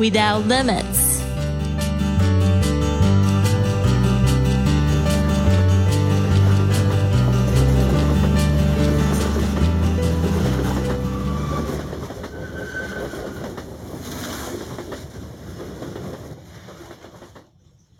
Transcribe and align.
without 0.00 0.46
limits. 0.46 1.20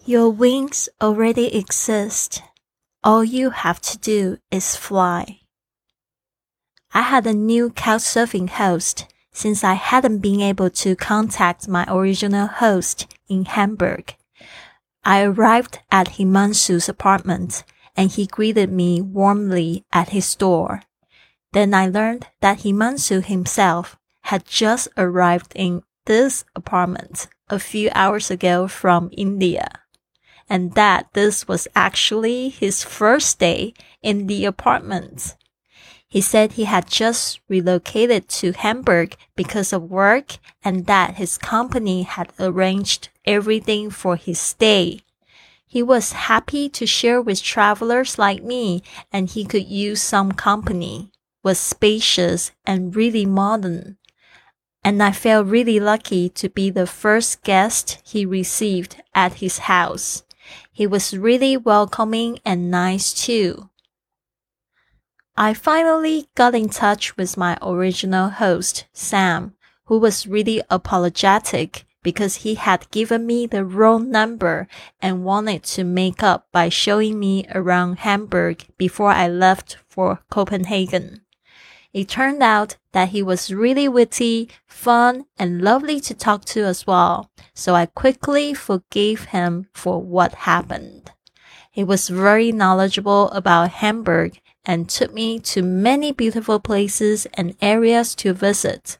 Your 0.06 0.30
wings 0.30 0.88
already 1.02 1.54
exist. 1.54 2.42
All 3.04 3.22
you 3.22 3.50
have 3.50 3.80
to 3.82 3.98
do 3.98 4.38
is 4.50 4.74
fly. 4.74 5.40
I 6.94 7.02
had 7.02 7.26
a 7.26 7.34
new 7.34 7.68
couchsurfing 7.70 8.48
host 8.48 9.06
since 9.40 9.64
I 9.64 9.72
hadn't 9.72 10.18
been 10.18 10.42
able 10.42 10.68
to 10.68 10.94
contact 10.94 11.66
my 11.66 11.86
original 11.88 12.46
host 12.46 13.06
in 13.26 13.46
Hamburg. 13.46 14.14
I 15.02 15.22
arrived 15.22 15.78
at 15.90 16.18
Himanshu's 16.18 16.90
apartment 16.90 17.64
and 17.96 18.10
he 18.10 18.26
greeted 18.26 18.70
me 18.70 19.00
warmly 19.00 19.86
at 19.92 20.10
his 20.10 20.34
door. 20.34 20.82
Then 21.52 21.72
I 21.72 21.88
learned 21.88 22.26
that 22.42 22.58
Himanshu 22.58 23.24
himself 23.24 23.96
had 24.24 24.44
just 24.44 24.88
arrived 24.98 25.52
in 25.56 25.84
this 26.04 26.44
apartment 26.54 27.28
a 27.48 27.58
few 27.58 27.88
hours 27.94 28.30
ago 28.30 28.68
from 28.68 29.08
India 29.10 29.66
and 30.50 30.74
that 30.74 31.06
this 31.14 31.48
was 31.48 31.66
actually 31.74 32.50
his 32.50 32.84
first 32.84 33.38
day 33.38 33.72
in 34.02 34.26
the 34.26 34.44
apartment. 34.44 35.34
He 36.10 36.20
said 36.20 36.52
he 36.52 36.64
had 36.64 36.88
just 36.90 37.38
relocated 37.48 38.28
to 38.40 38.50
Hamburg 38.50 39.16
because 39.36 39.72
of 39.72 39.90
work 39.90 40.38
and 40.64 40.86
that 40.86 41.14
his 41.14 41.38
company 41.38 42.02
had 42.02 42.32
arranged 42.40 43.10
everything 43.24 43.90
for 43.90 44.16
his 44.16 44.40
stay. 44.40 45.02
He 45.68 45.84
was 45.84 46.26
happy 46.26 46.68
to 46.70 46.84
share 46.84 47.22
with 47.22 47.40
travelers 47.40 48.18
like 48.18 48.42
me 48.42 48.82
and 49.12 49.30
he 49.30 49.44
could 49.44 49.68
use 49.68 50.02
some 50.02 50.32
company, 50.32 51.12
was 51.44 51.60
spacious 51.60 52.50
and 52.66 52.96
really 52.96 53.24
modern. 53.24 53.96
And 54.82 55.00
I 55.00 55.12
felt 55.12 55.46
really 55.46 55.78
lucky 55.78 56.28
to 56.30 56.48
be 56.48 56.70
the 56.70 56.88
first 56.88 57.44
guest 57.44 58.02
he 58.04 58.26
received 58.26 59.00
at 59.14 59.34
his 59.34 59.58
house. 59.58 60.24
He 60.72 60.88
was 60.88 61.16
really 61.16 61.56
welcoming 61.56 62.40
and 62.44 62.68
nice 62.68 63.12
too. 63.12 63.70
I 65.40 65.54
finally 65.54 66.28
got 66.34 66.54
in 66.54 66.68
touch 66.68 67.16
with 67.16 67.38
my 67.38 67.56
original 67.62 68.28
host, 68.28 68.84
Sam, 68.92 69.54
who 69.86 69.98
was 69.98 70.26
really 70.26 70.60
apologetic 70.68 71.86
because 72.02 72.44
he 72.44 72.56
had 72.56 72.90
given 72.90 73.24
me 73.24 73.46
the 73.46 73.64
wrong 73.64 74.10
number 74.10 74.68
and 75.00 75.24
wanted 75.24 75.62
to 75.62 75.82
make 75.82 76.22
up 76.22 76.48
by 76.52 76.68
showing 76.68 77.18
me 77.18 77.46
around 77.54 78.00
Hamburg 78.00 78.66
before 78.76 79.12
I 79.12 79.28
left 79.28 79.78
for 79.88 80.20
Copenhagen. 80.28 81.22
It 81.94 82.10
turned 82.10 82.42
out 82.42 82.76
that 82.92 83.08
he 83.08 83.22
was 83.22 83.50
really 83.50 83.88
witty, 83.88 84.50
fun, 84.66 85.24
and 85.38 85.62
lovely 85.62 86.00
to 86.00 86.12
talk 86.12 86.44
to 86.52 86.64
as 86.64 86.86
well, 86.86 87.30
so 87.54 87.74
I 87.74 87.86
quickly 87.86 88.52
forgave 88.52 89.24
him 89.32 89.68
for 89.72 90.02
what 90.02 90.44
happened. 90.44 91.12
He 91.70 91.82
was 91.82 92.10
very 92.10 92.52
knowledgeable 92.52 93.30
about 93.30 93.70
Hamburg 93.70 94.38
and 94.64 94.88
took 94.88 95.12
me 95.12 95.38
to 95.38 95.62
many 95.62 96.12
beautiful 96.12 96.60
places 96.60 97.26
and 97.34 97.56
areas 97.60 98.14
to 98.16 98.32
visit. 98.32 98.98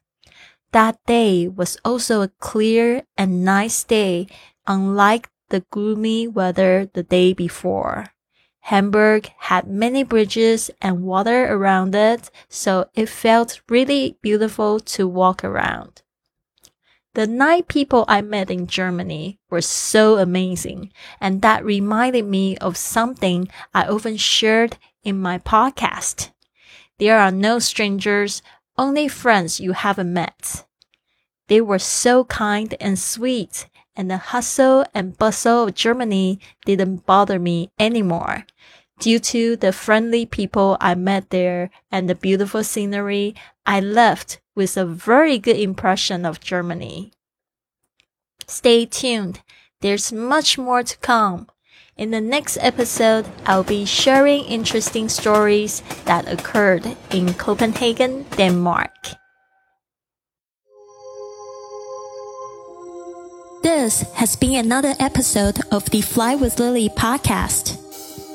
That 0.73 0.99
day 1.07 1.49
was 1.49 1.79
also 1.85 2.23
a 2.23 2.33
clear 2.39 3.03
and 3.17 3.45
nice 3.45 3.83
day, 3.85 4.29
unlike 4.67 5.29
the 5.49 5.65
gloomy 5.71 6.29
weather 6.29 6.89
the 6.93 7.03
day 7.03 7.33
before. 7.33 8.07
Hamburg 8.65 9.31
had 9.39 9.67
many 9.67 10.05
bridges 10.05 10.71
and 10.81 11.03
water 11.03 11.53
around 11.53 11.95
it, 11.95 12.31
so 12.49 12.89
it 12.95 13.09
felt 13.09 13.61
really 13.69 14.17
beautiful 14.23 14.79
to 14.81 15.09
walk 15.09 15.43
around. 15.43 16.03
The 17.15 17.27
nine 17.27 17.65
people 17.65 18.05
I 18.07 18.23
met 18.23 18.51
in 18.51 18.69
Germany 18.69 19.41
were 19.51 19.63
so 19.63 20.19
amazing, 20.19 20.93
and 21.21 21.43
that 21.43 21.65
reminded 21.65 22.25
me 22.25 22.57
of 22.59 22.77
something 22.77 23.49
I 23.75 23.87
often 23.87 24.17
shared 24.17 24.79
in 25.03 25.21
my 25.21 25.39
podcast. 25.39 26.31
There 26.99 27.19
are 27.19 27.33
no 27.33 27.59
strangers, 27.59 28.43
only 28.79 29.09
friends 29.09 29.59
you 29.59 29.73
haven't 29.73 30.13
met. 30.13 30.65
They 31.49 31.61
were 31.61 31.81
so 31.81 32.25
kind 32.25 32.77
and 32.81 32.97
sweet, 32.97 33.67
and 33.97 34.09
the 34.09 34.19
hustle 34.19 34.85
and 34.95 35.19
bustle 35.19 35.65
of 35.65 35.75
Germany 35.75 36.39
didn't 36.65 37.07
bother 37.07 37.41
me 37.41 37.73
anymore. 37.77 38.47
Due 39.01 39.19
to 39.19 39.57
the 39.57 39.73
friendly 39.73 40.27
people 40.27 40.77
I 40.81 40.95
met 40.95 41.31
there 41.31 41.71
and 41.91 42.09
the 42.09 42.15
beautiful 42.15 42.63
scenery, 42.63 43.35
I 43.67 43.81
left 43.81 44.41
with 44.61 44.77
a 44.77 44.85
very 44.85 45.39
good 45.39 45.57
impression 45.57 46.27
of 46.27 46.39
Germany. 46.39 47.11
Stay 48.47 48.85
tuned. 48.85 49.41
There's 49.81 50.13
much 50.13 50.59
more 50.59 50.83
to 50.83 50.99
come. 50.99 51.49
In 51.97 52.11
the 52.11 52.21
next 52.21 52.59
episode, 52.61 53.25
I'll 53.47 53.65
be 53.65 53.87
sharing 53.87 54.45
interesting 54.45 55.09
stories 55.09 55.83
that 56.05 56.29
occurred 56.29 56.85
in 57.11 57.33
Copenhagen, 57.33 58.27
Denmark. 58.37 58.93
This 63.63 64.03
has 64.13 64.37
been 64.37 64.57
another 64.63 64.93
episode 65.01 65.59
of 65.73 65.89
the 65.89 66.03
Fly 66.03 66.35
with 66.35 66.61
Lily 66.61 66.91
podcast. 66.91 67.81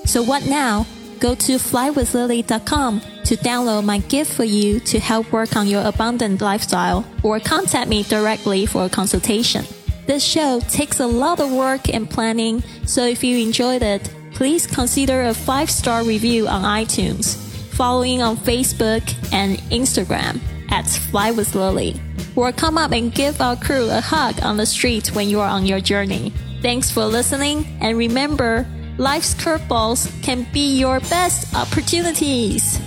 So 0.08 0.24
what 0.24 0.48
now? 0.48 0.88
Go 1.20 1.36
to 1.36 1.58
flywithlily.com 1.58 3.15
to 3.26 3.36
download 3.38 3.84
my 3.84 3.98
gift 4.00 4.34
for 4.34 4.44
you 4.44 4.80
to 4.80 5.00
help 5.00 5.32
work 5.32 5.56
on 5.56 5.68
your 5.68 5.86
abundant 5.86 6.42
lifestyle 6.42 7.06
or 7.24 7.40
contact 7.40 7.90
me 7.90 8.04
directly 8.04 8.66
for 8.66 8.86
a 8.86 8.90
consultation. 8.90 9.66
This 10.06 10.24
show 10.24 10.60
takes 10.70 11.00
a 11.00 11.08
lot 11.08 11.40
of 11.40 11.52
work 11.52 11.90
and 11.90 12.10
planning, 12.10 12.62
so 12.86 13.06
if 13.06 13.24
you 13.24 13.40
enjoyed 13.40 13.82
it, 13.82 14.14
please 14.34 14.68
consider 14.68 15.24
a 15.24 15.34
five 15.34 15.72
star 15.72 16.04
review 16.04 16.48
on 16.48 16.62
iTunes, 16.64 17.36
following 17.74 18.22
on 18.22 18.38
Facebook 18.38 19.04
and 19.34 19.58
Instagram 19.72 20.40
at 20.72 20.88
Fly 20.88 21.32
with 21.32 21.56
Lily 21.56 22.00
or 22.36 22.52
come 22.52 22.78
up 22.78 22.92
and 22.92 23.14
give 23.14 23.42
our 23.42 23.56
crew 23.56 23.90
a 23.90 24.02
hug 24.02 24.42
on 24.42 24.58
the 24.58 24.66
street 24.66 25.16
when 25.16 25.30
you 25.30 25.40
are 25.40 25.50
on 25.50 25.66
your 25.66 25.80
journey. 25.80 26.32
Thanks 26.62 26.92
for 26.92 27.06
listening, 27.06 27.66
and 27.82 27.98
remember, 27.98 28.68
life's 28.98 29.34
curveballs 29.34 30.12
can 30.24 30.46
be 30.52 30.78
your 30.78 31.00
best 31.02 31.54
opportunities. 31.56 32.85